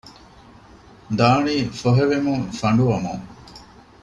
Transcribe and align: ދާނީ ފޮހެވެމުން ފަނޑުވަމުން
ދާނީ 1.19 1.55
ފޮހެވެމުން 1.79 2.43
ފަނޑުވަމުން 2.59 3.23